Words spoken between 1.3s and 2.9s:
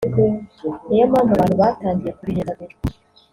abantu batangiye kubihindagura